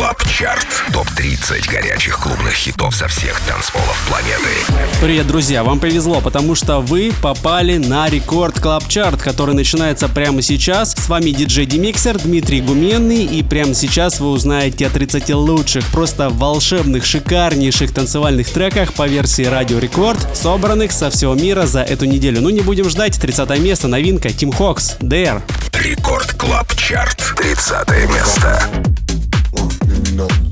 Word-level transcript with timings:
Club 0.00 0.26
Chart. 0.26 0.66
Топ-30 0.94 1.70
горячих 1.70 2.18
клубных 2.20 2.54
хитов 2.54 2.96
со 2.96 3.06
всех 3.06 3.38
танцполов 3.40 4.02
планеты. 4.08 4.48
Привет, 5.02 5.26
друзья! 5.26 5.62
Вам 5.62 5.78
повезло, 5.78 6.22
потому 6.22 6.54
что 6.54 6.80
вы 6.80 7.12
попали 7.20 7.76
на 7.76 8.08
Record 8.08 8.58
Club 8.58 8.88
Chart, 8.88 9.20
который 9.20 9.54
начинается 9.54 10.08
прямо 10.08 10.40
сейчас. 10.40 10.92
С 10.92 11.06
вами 11.06 11.32
диджей 11.32 11.66
Demixer 11.66 12.16
Дмитрий 12.16 12.62
Гуменный, 12.62 13.26
и 13.26 13.42
прямо 13.42 13.74
сейчас 13.74 14.20
вы 14.20 14.30
узнаете 14.30 14.86
о 14.86 14.90
30 14.90 15.34
лучших, 15.34 15.84
просто 15.88 16.30
волшебных, 16.30 17.04
шикарнейших 17.04 17.92
танцевальных 17.92 18.48
треках 18.48 18.94
по 18.94 19.06
версии 19.06 19.44
Радио 19.44 19.78
Рекорд, 19.78 20.34
собранных 20.34 20.92
со 20.92 21.10
всего 21.10 21.34
мира 21.34 21.66
за 21.66 21.82
эту 21.82 22.06
неделю. 22.06 22.40
Ну 22.40 22.48
не 22.48 22.62
будем 22.62 22.88
ждать, 22.88 23.20
30 23.20 23.50
место, 23.58 23.86
новинка, 23.86 24.30
Tim 24.30 24.50
Hox, 24.50 24.96
Dare. 25.00 25.42
Рекорд 25.74 26.32
Клаб 26.38 26.74
Чарт. 26.74 27.34
30 27.36 27.90
место. 28.08 28.66
No. 30.00 30.49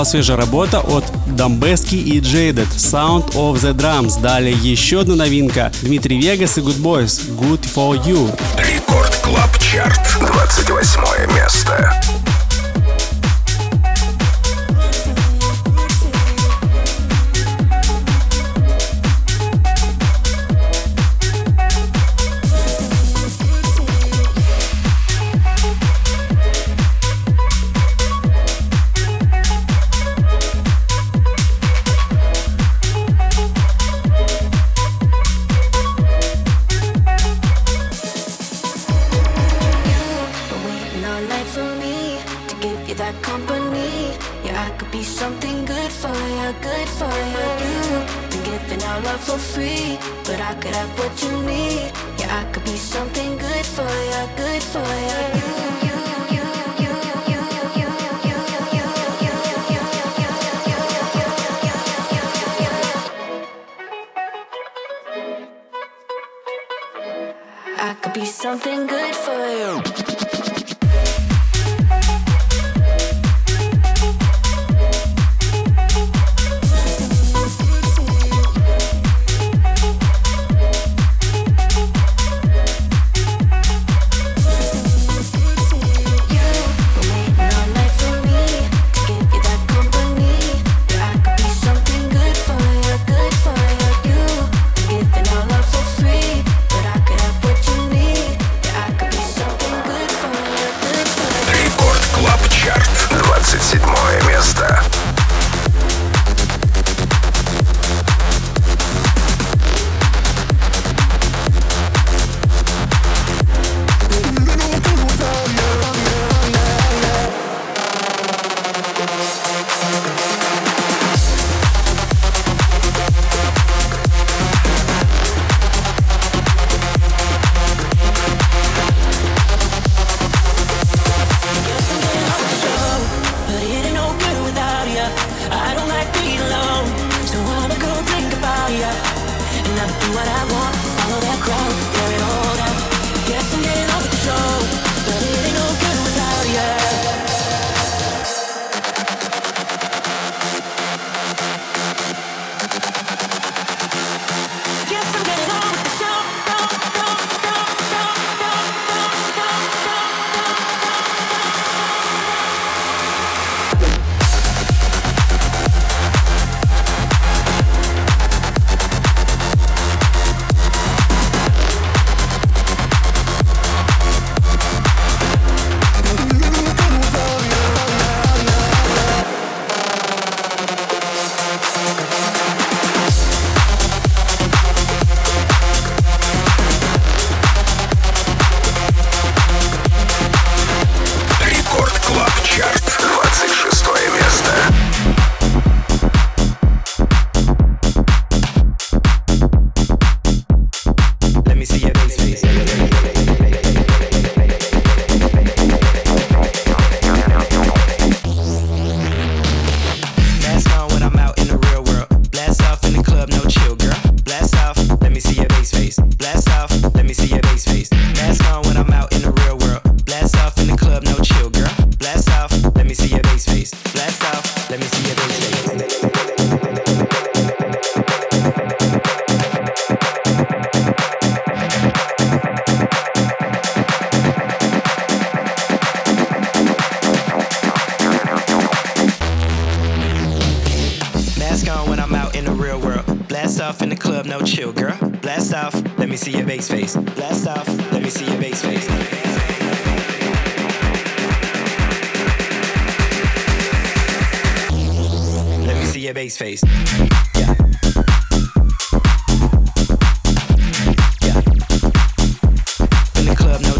Была 0.00 0.04
свежая 0.06 0.38
работа 0.38 0.80
от 0.80 1.04
Dombresky 1.26 1.94
и 1.94 2.20
Jaded 2.20 2.68
Sound 2.74 3.34
of 3.34 3.56
the 3.56 3.74
Drums. 3.74 4.18
Далее 4.22 4.54
еще 4.54 5.00
одна 5.00 5.14
новинка. 5.14 5.70
Dimitri 5.82 6.18
Vegas 6.18 6.56
и 6.56 6.62
Goodboys 6.62 7.20
Good 7.38 7.68
for 7.74 8.02
You. 8.06 8.34
Record 8.56 9.14
Club 9.16 9.58
Chart. 9.58 10.00
28 10.20 11.34
место. 11.34 12.00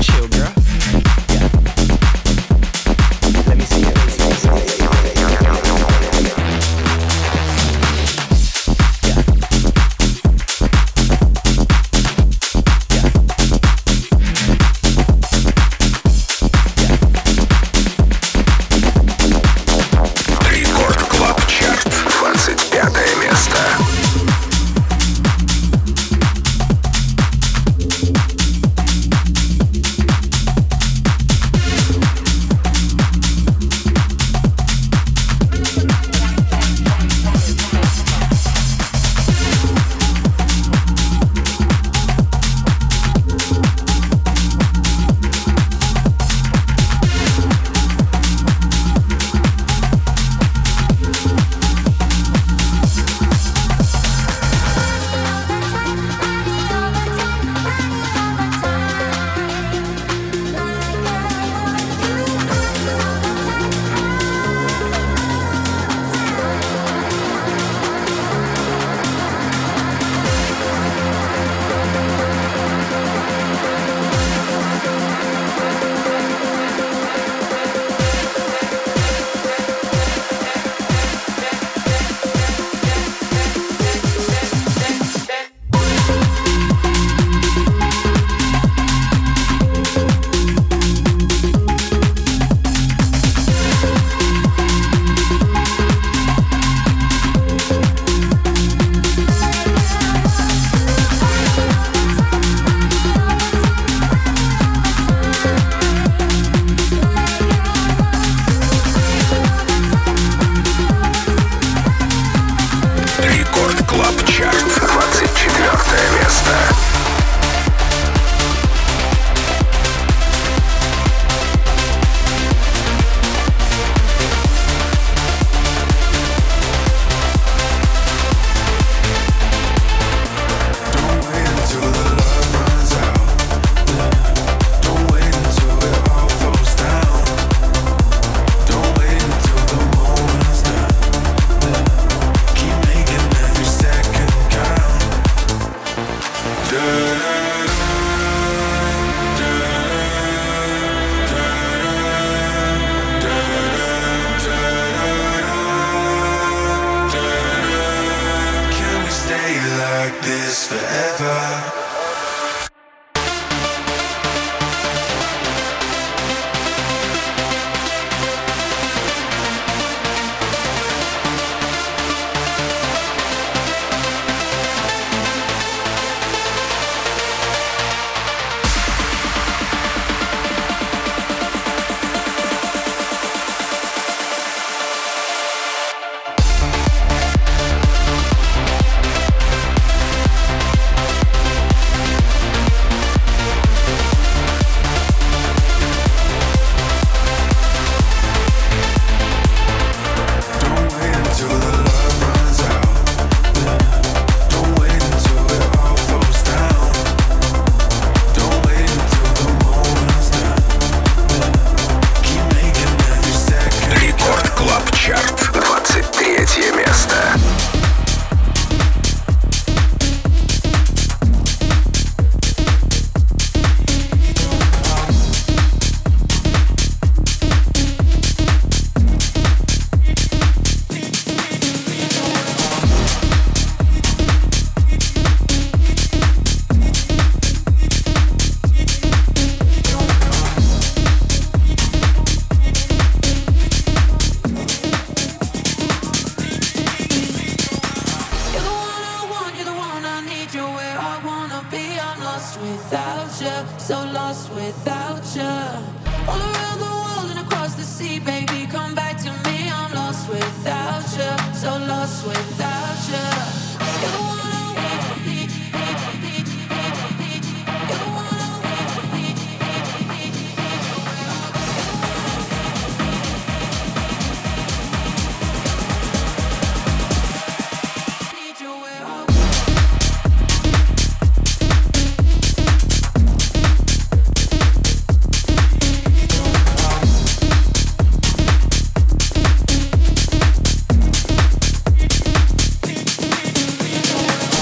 children. 0.03 0.40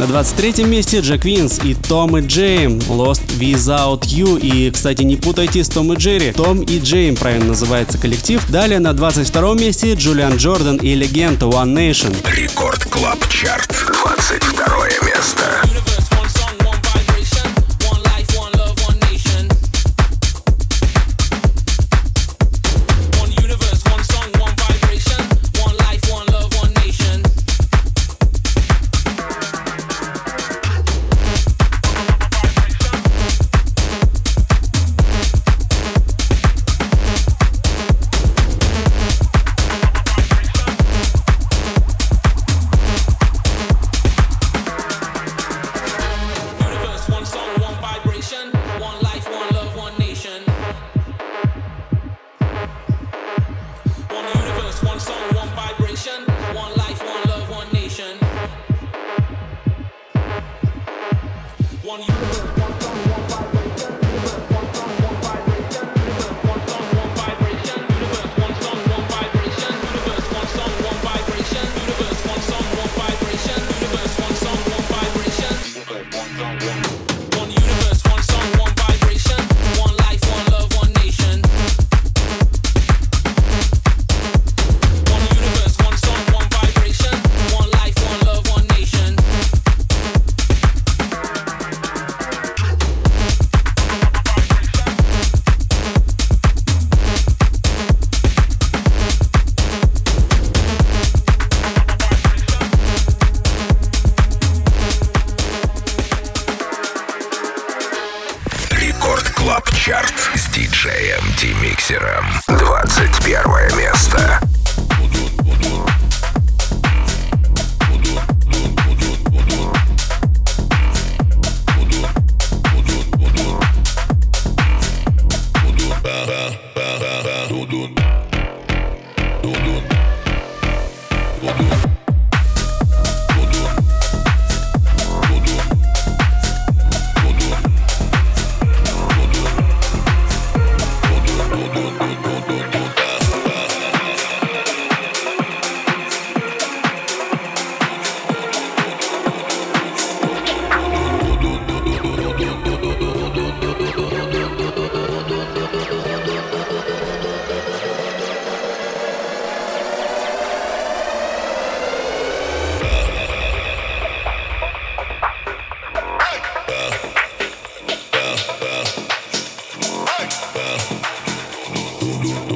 23 0.08 0.64
месте 0.64 1.00
Jack 1.00 1.26
Wins 1.26 1.60
и 1.62 1.74
Tom 1.74 2.16
и 2.16 2.26
Jame 2.26 2.78
Lost 2.78 3.20
Without 3.38 4.00
You. 4.04 4.40
И, 4.40 4.70
кстати, 4.70 5.02
не 5.02 5.16
путайте 5.16 5.62
с 5.62 5.68
Том 5.68 5.92
и 5.92 5.96
Джерри. 5.96 6.32
Tom 6.32 6.62
и 6.62 6.78
Jame 6.78 7.14
правильно 7.14 7.48
называется 7.48 7.98
коллектив. 7.98 8.42
Далее 8.48 8.78
на 8.78 8.94
22 8.94 9.54
месте 9.54 9.92
Julian 9.92 10.36
Jordan 10.36 10.76
и 10.78 10.94
легенда 10.94 11.44
One 11.44 11.74
Nation. 11.74 12.16
Record 12.34 12.84
Club 12.86 13.18
Chart. 13.28 13.70
22 14.02 14.88
место. 15.06 15.77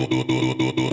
do, 0.06 0.24
do, 0.24 0.54
do, 0.54 0.72
do, 0.72 0.72
do. 0.72 0.91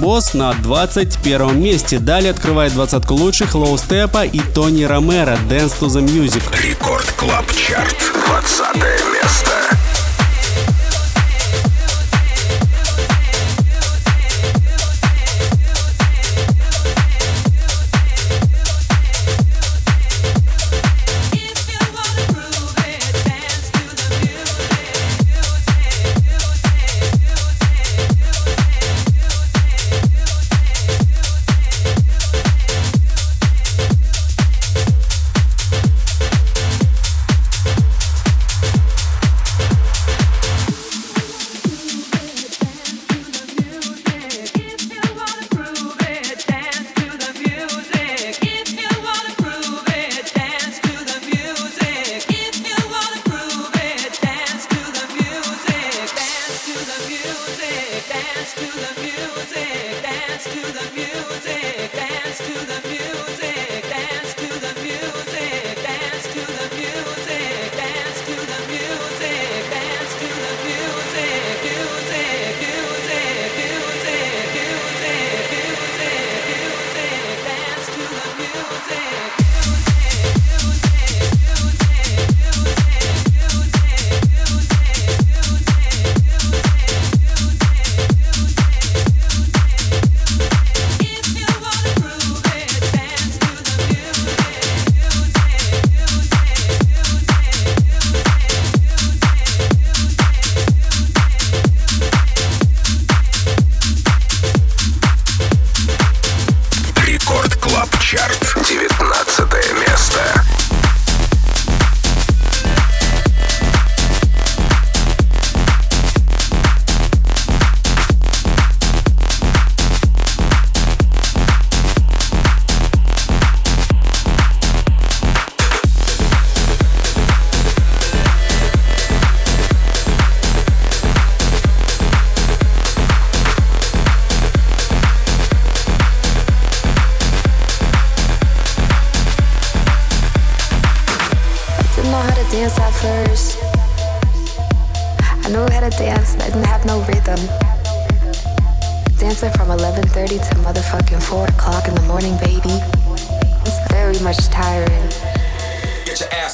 Boss 0.00 0.36
на 0.36 0.52
21 0.54 1.60
месте. 1.60 1.98
Далее 1.98 2.30
открывает 2.30 2.72
двадцатку 2.72 3.14
лучших 3.14 3.54
Low 3.54 3.78
Steppa 3.78 4.24
и 4.24 4.40
Tony 4.40 4.84
Romera 4.84 5.38
Dance 5.48 5.74
to 5.80 5.88
the 5.88 6.04
Music. 6.04 6.42
Record 6.62 7.10
Club 7.12 7.44
Chart. 7.54 7.96
20 8.26 8.76
место. 8.76 9.75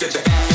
Get 0.00 0.14
your 0.14 0.22
ass. 0.26 0.51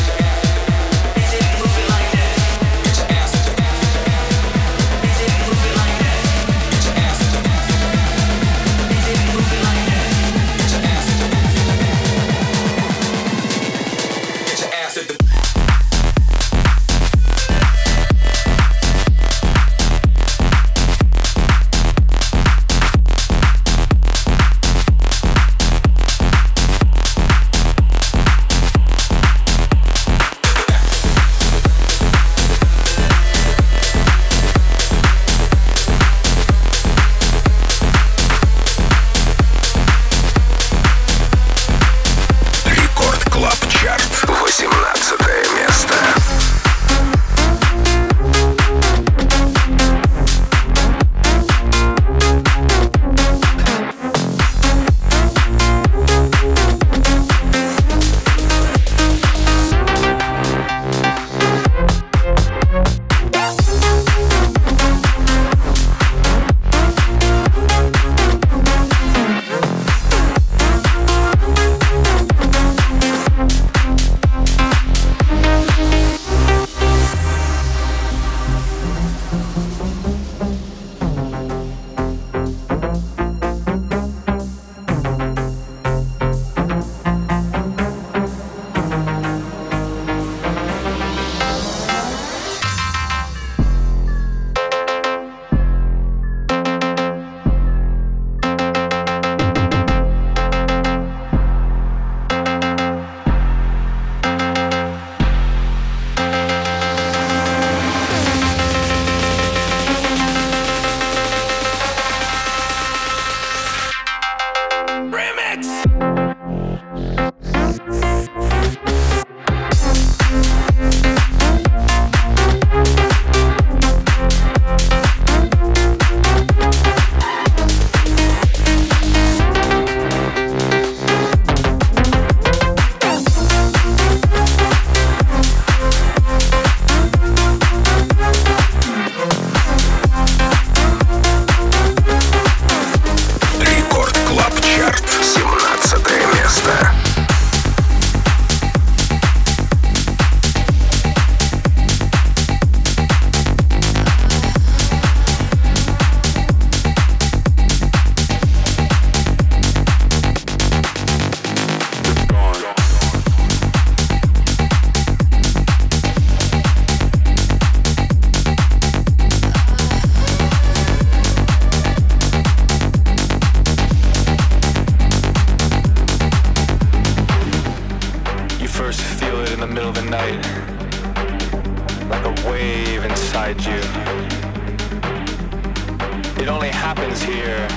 happens 186.77 187.21
here, 187.23 187.67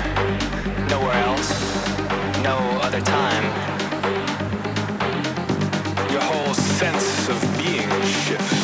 nowhere 0.89 1.15
else, 1.25 1.51
no 2.43 2.57
other 2.83 3.01
time. 3.01 3.45
Your 6.13 6.21
whole 6.21 6.55
sense 6.55 7.29
of 7.29 7.41
being 7.59 7.91
shifts. 8.03 8.60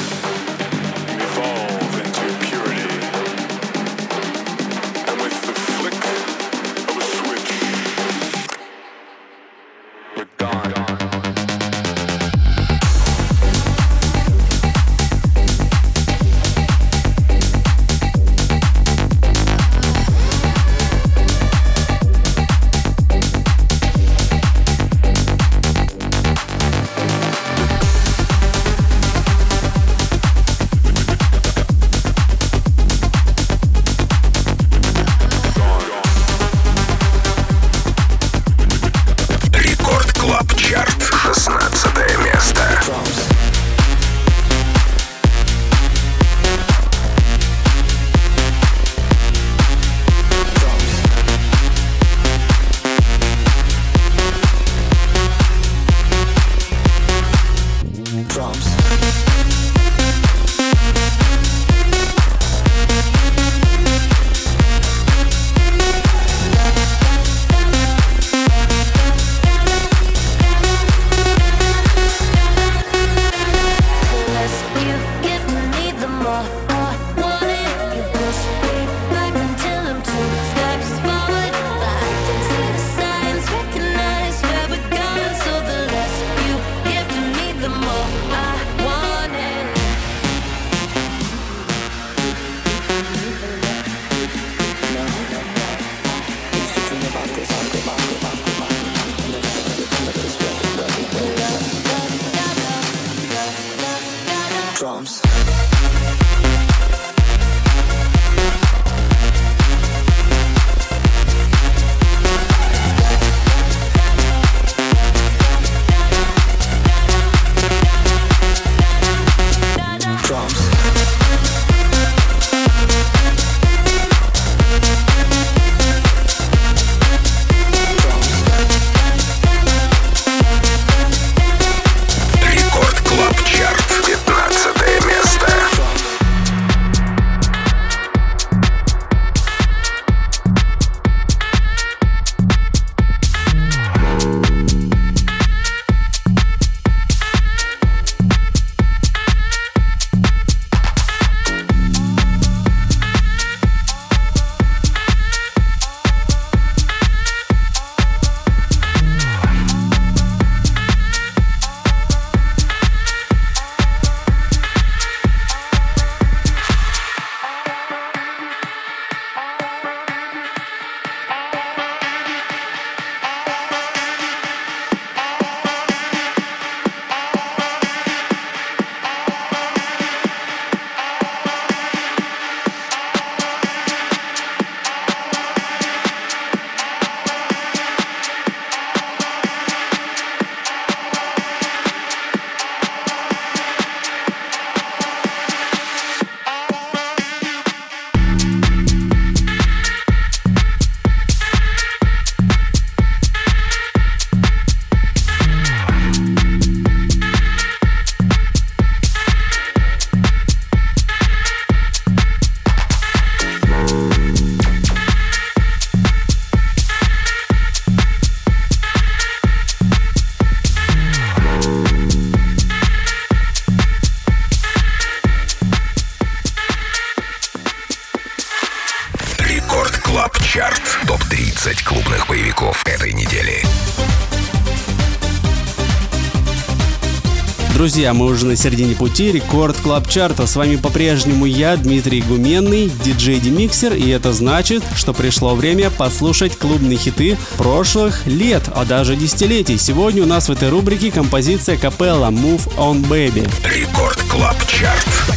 Друзья, 238.06 238.24
мы 238.24 238.30
уже 238.30 238.46
на 238.46 238.54
середине 238.54 238.94
пути 238.94 239.32
рекорд 239.32 239.76
клаб 239.78 240.08
чарта. 240.08 240.46
С 240.46 240.54
вами 240.54 240.76
по-прежнему 240.76 241.44
я, 241.44 241.76
Дмитрий 241.76 242.20
Гуменный, 242.20 242.88
диджей 243.02 243.40
Демиксер, 243.40 243.94
и 243.94 244.08
это 244.10 244.32
значит, 244.32 244.84
что 244.94 245.12
пришло 245.12 245.56
время 245.56 245.90
послушать 245.90 246.56
клубные 246.56 246.98
хиты 246.98 247.36
прошлых 247.56 248.24
лет, 248.28 248.62
а 248.72 248.84
даже 248.84 249.16
десятилетий. 249.16 249.76
Сегодня 249.76 250.22
у 250.22 250.26
нас 250.26 250.48
в 250.48 250.52
этой 250.52 250.68
рубрике 250.68 251.10
композиция 251.10 251.76
капелла 251.76 252.30
Move 252.30 252.72
On 252.76 253.04
Baby. 253.08 253.50
Рекорд 253.64 254.22
клаб 254.30 254.56
чарт. 254.68 255.35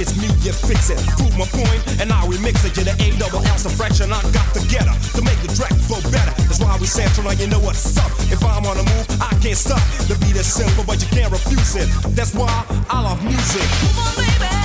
It's 0.00 0.16
me, 0.16 0.28
you 0.40 0.52
fix 0.52 0.88
it. 0.88 0.98
Prove 1.20 1.36
my 1.36 1.44
point, 1.52 2.00
and 2.00 2.12
I 2.12 2.24
remix 2.24 2.64
it. 2.64 2.76
You're 2.76 2.88
the 2.88 2.96
A 2.96 3.12
double 3.18 3.44
ounce 3.48 3.66
of 3.66 3.72
fraction. 3.72 4.12
I 4.12 4.22
got 4.32 4.48
to 4.54 4.60
get 4.68 4.88
her 4.88 4.96
to 5.16 5.22
make 5.22 5.36
the 5.44 5.52
track 5.52 5.72
flow 5.84 6.00
better. 6.10 6.32
That's 6.48 6.60
why 6.60 6.76
we 6.80 6.86
sample 6.86 7.24
like 7.24 7.38
you 7.40 7.46
know 7.46 7.60
what's 7.60 7.96
up. 7.98 8.10
If 8.32 8.42
I'm 8.44 8.64
on 8.64 8.76
the 8.76 8.84
move, 8.84 9.06
I 9.20 9.36
can't 9.44 9.56
stop. 9.56 9.82
The 10.08 10.16
beat 10.24 10.36
is 10.36 10.46
simple, 10.46 10.84
but 10.84 11.00
you 11.02 11.08
can't 11.08 11.30
refuse 11.30 11.76
it. 11.76 11.88
That's 12.16 12.32
why 12.34 12.48
I 12.88 13.02
love 13.02 13.22
music. 13.22 13.68
Come 13.84 13.98
on, 14.00 14.16
baby. 14.16 14.55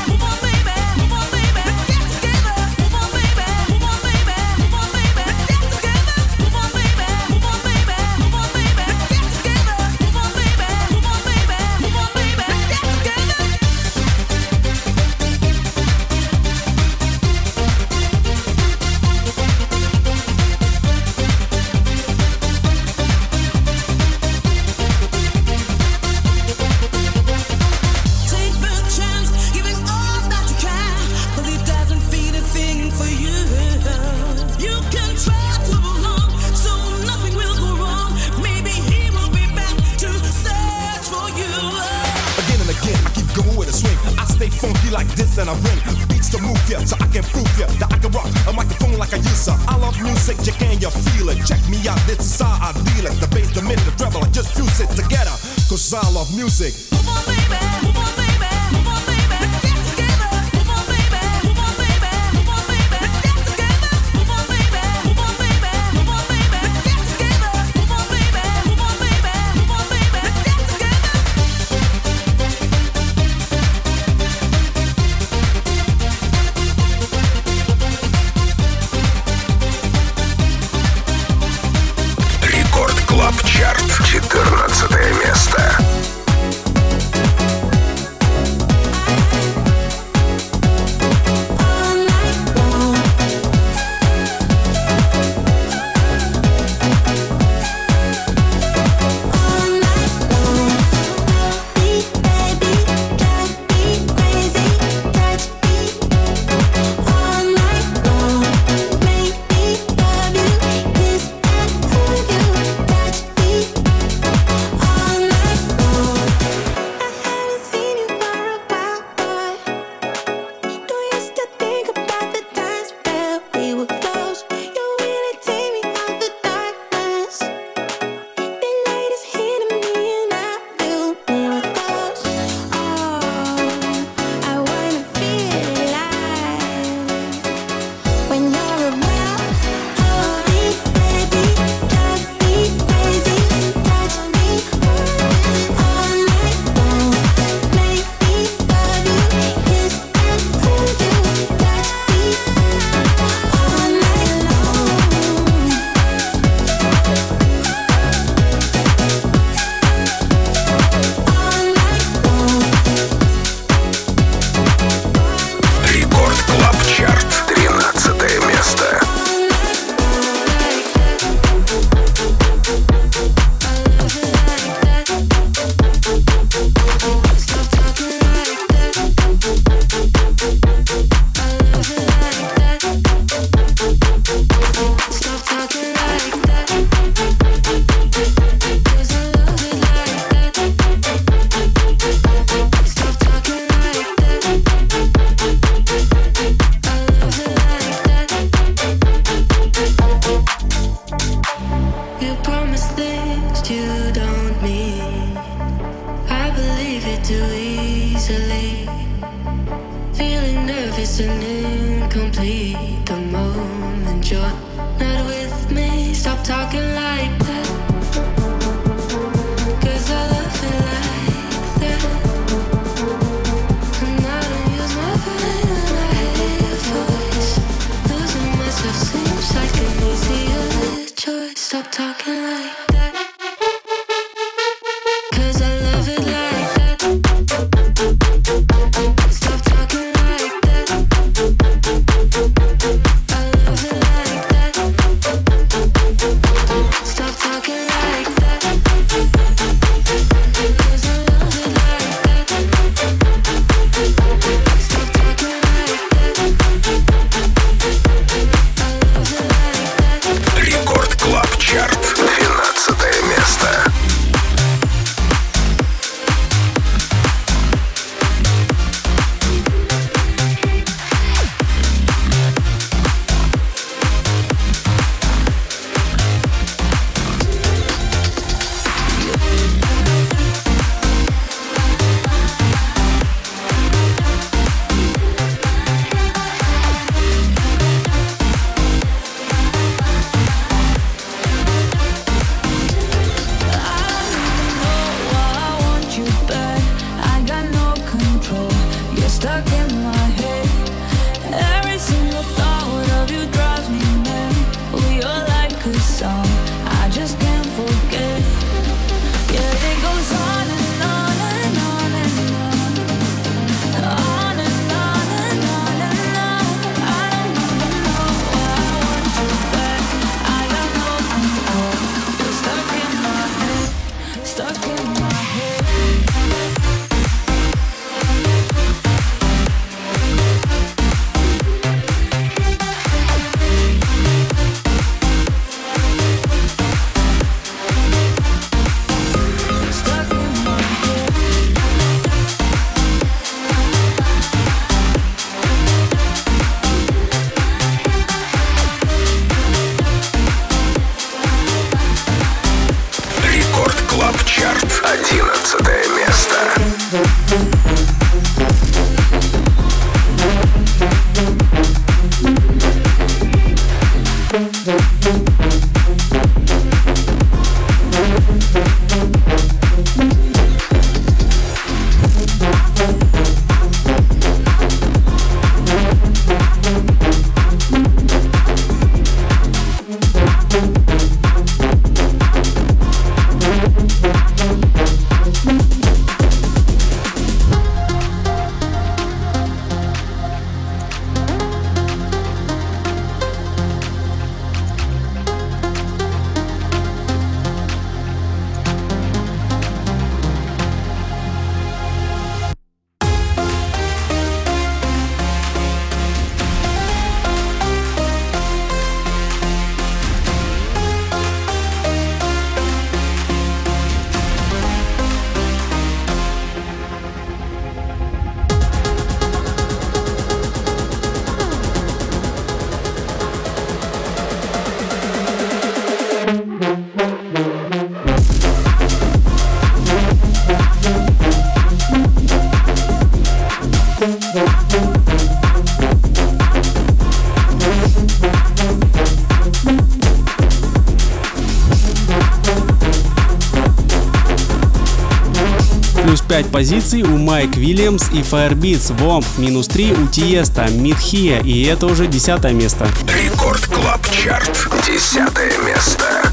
Позиций 446.82 447.22
у 447.22 447.38
Mike 447.38 447.76
Williams 447.76 448.24
и 448.32 448.40
Firebeatz, 448.42 449.14
Womp, 449.20 449.46
минус 449.58 449.88
3 449.88 450.14
у 450.14 450.28
Тиеста, 450.28 450.88
Мидхия, 450.90 451.62
и 451.62 451.84
это 451.84 452.08
уже 452.08 452.26
десятое 452.26 452.74
место. 452.74 453.08
Record 453.28 453.86
Club 453.86 454.28
Chart, 454.32 454.88
десятое 455.06 455.72
место. 455.86 456.51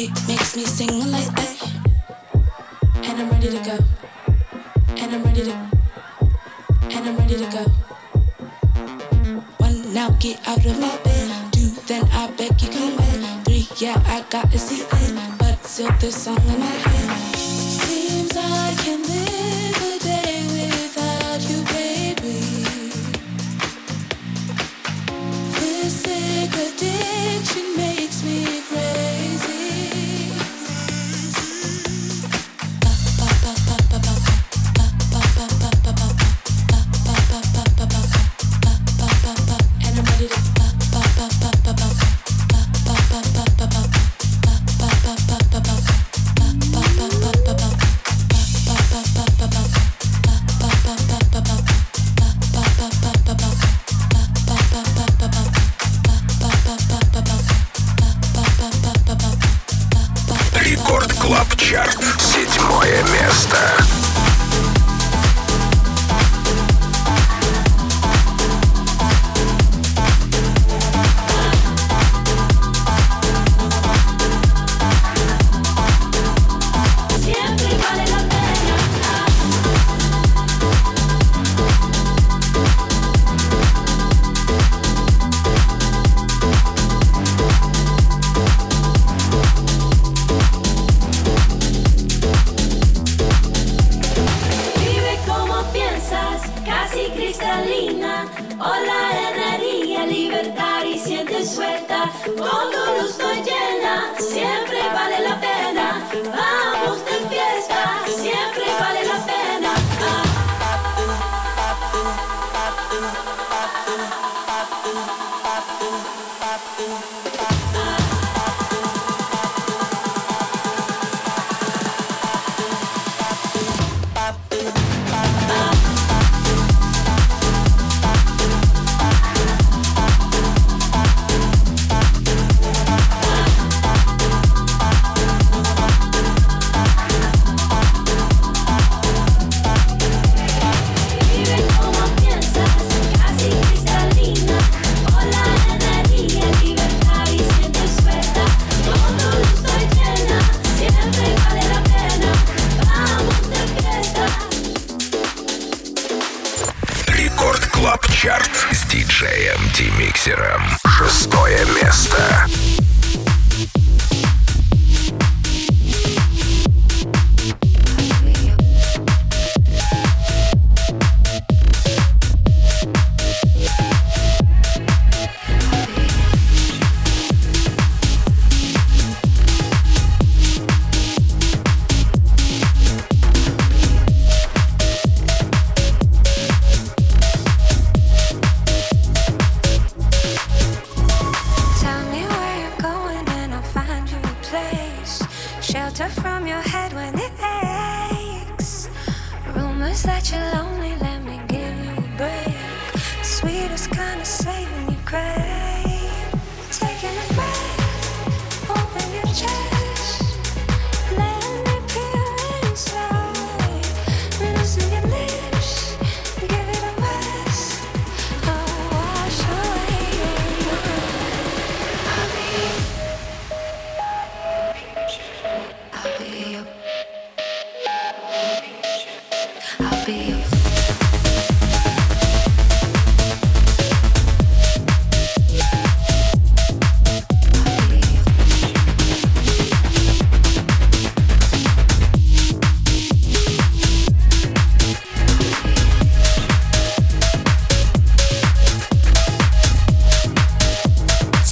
It 0.00 0.10
makes 0.28 0.54
me 0.54 0.64
sing 0.64 1.10
like 1.10 1.47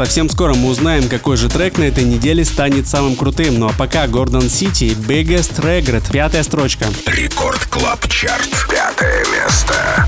Совсем 0.07 0.31
скоро 0.31 0.55
мы 0.55 0.69
узнаем, 0.69 1.09
какой 1.09 1.37
же 1.37 1.49
трек 1.49 1.79
на 1.79 1.83
этой 1.83 2.05
неделе 2.05 2.45
станет 2.45 2.87
самым 2.87 3.17
крутым. 3.17 3.59
Ну 3.59 3.67
а 3.67 3.73
пока 3.73 4.07
Gorgon 4.07 4.49
City, 4.49 4.97
Biggest 4.97 5.61
Regret, 5.61 6.13
пятая 6.13 6.45
строчка. 6.45 6.87
Record 7.07 7.67
Club 7.67 8.07
Chart, 8.07 8.69
пятое 8.71 9.25
место. 9.33 10.07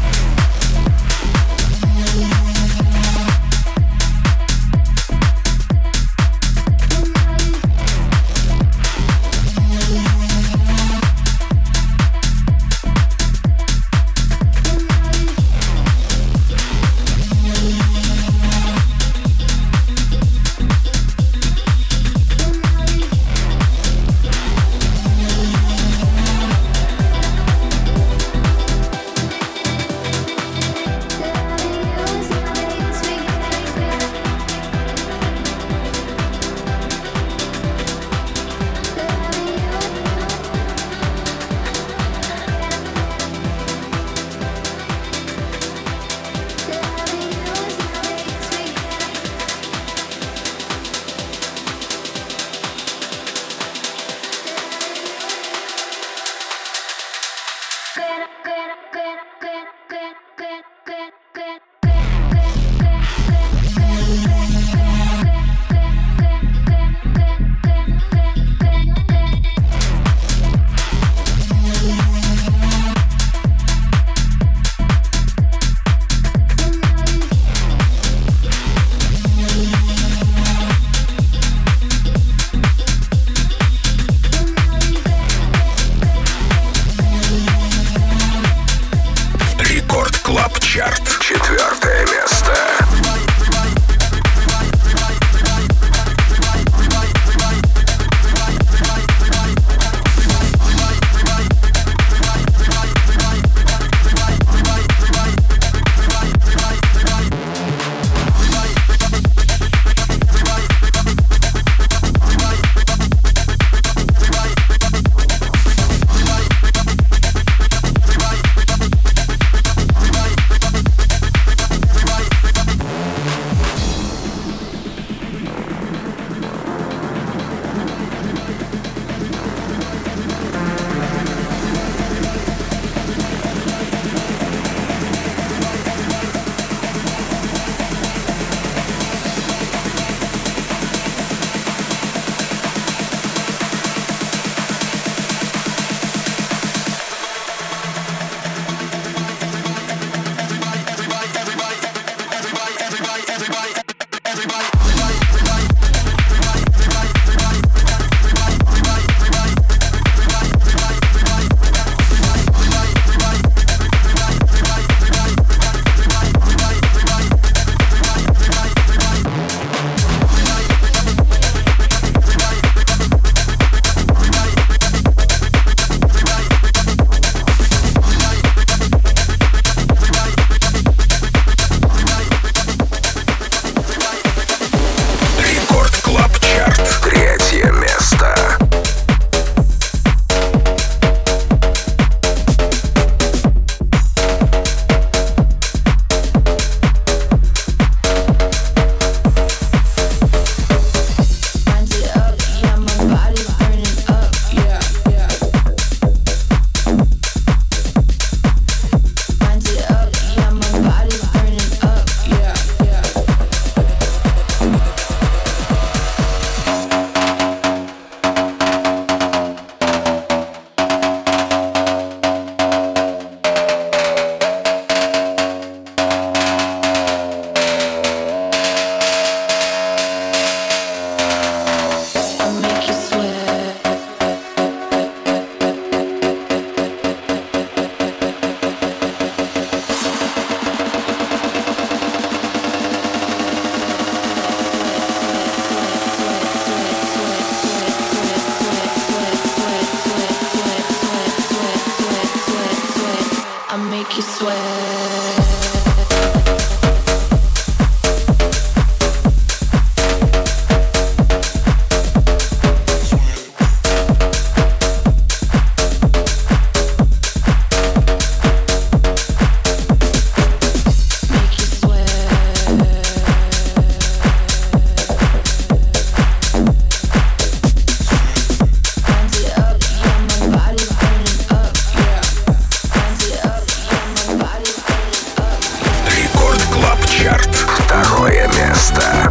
Феста. 288.78 289.27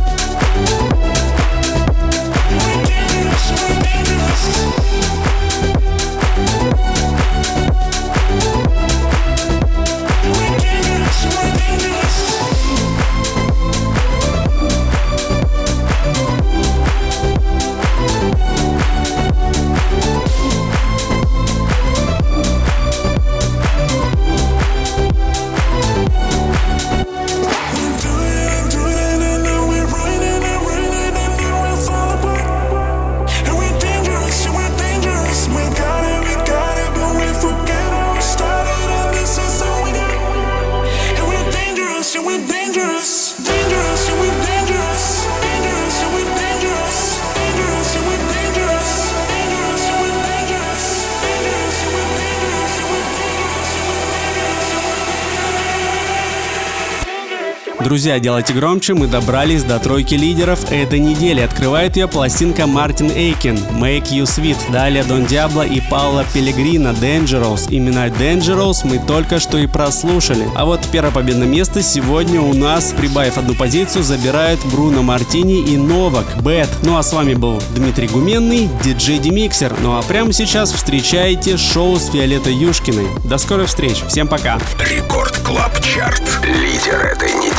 Друзья, 58.08 58.22
делайте 58.22 58.54
громче, 58.54 58.94
мы 58.94 59.08
добрались 59.08 59.64
до 59.64 59.80
тройки 59.80 60.16
лидеров 60.16 60.72
этой 60.72 61.00
недели. 61.00 61.42
Открывает 61.42 61.98
ее 61.98 62.08
пластинка 62.08 62.66
Martin 62.66 63.12
Ikin 63.12 63.58
«Make 63.74 64.12
You 64.12 64.24
Sweat». 64.24 64.56
Далее 64.72 65.04
Don 65.04 65.26
Diablo 65.26 65.64
и 65.64 65.82
Паула 65.82 66.24
Пелегрина 66.34 66.96
«Dangerous». 67.02 67.70
Именно 67.70 68.08
«Dangerous» 68.08 68.86
мы 68.86 69.00
только 69.00 69.42
что 69.42 69.58
и 69.58 69.68
прослушали. 69.68 70.48
А 70.56 70.64
вот 70.64 70.80
первое 70.90 71.12
победное 71.12 71.50
место 71.50 71.84
сегодня 71.84 72.40
у 72.40 72.54
нас, 72.54 72.94
прибавив 72.98 73.38
одну 73.38 73.56
позицию, 73.56 74.06
забирают 74.06 74.62
Bruno 74.68 75.04
Martini 75.04 75.60
и 75.60 75.76
Novak 75.76 76.28
«Bad». 76.38 76.70
Ну 76.84 76.96
а 76.96 77.04
с 77.04 77.12
вами 77.12 77.34
был 77.34 77.62
Дмитрий 77.76 78.08
Гуменный, 78.08 78.70
диджей 78.86 79.18
Demixer. 79.18 79.76
Ну 79.82 79.98
а 79.98 80.02
прямо 80.02 80.32
сейчас 80.32 80.72
встречайте 80.72 81.58
шоу 81.58 81.98
с 81.98 82.10
Виолетой 82.10 82.54
Юшкиной. 82.54 83.08
До 83.26 83.38
скорых 83.38 83.68
встреч, 83.68 83.98
всем 84.08 84.30
пока! 84.30 84.60
Record 84.80 85.36
Club 85.40 85.78
Chart. 85.84 86.24
Лидер 86.46 87.06
этой 87.06 87.34
недели. 87.34 87.57